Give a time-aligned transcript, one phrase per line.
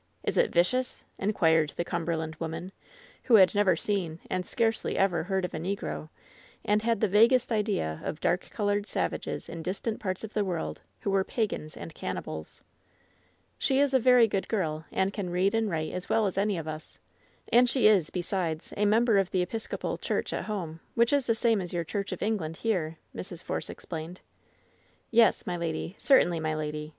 [0.23, 2.71] Is it vicious?" inquired the Cumberland woman,
[3.25, 6.09] who had never seen and scarcely ever heard of a negro,
[6.65, 9.99] and had 188 LOVE'S BITTEREST CUP the vaguest idea of dark colored savages in distant
[9.99, 12.63] parts of the world, who were pagans and cannibals.
[13.59, 16.57] "She is a very good girl, and can read and write as well as any
[16.57, 16.97] of us;
[17.53, 21.35] and she is, besides, a member of the Episcopal church at home, which is the
[21.35, 23.43] same as your Church of England here,'' Mrs.
[23.43, 24.19] Force explained.
[25.11, 25.93] "Yes, my lady.
[25.99, 26.89] Certainly, my lady.